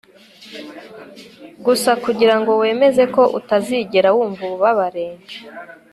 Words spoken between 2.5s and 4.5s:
wemeze ko utazigera wumva